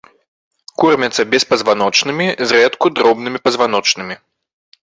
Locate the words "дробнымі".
3.01-3.39